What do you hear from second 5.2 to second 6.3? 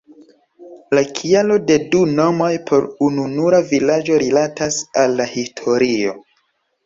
la historio.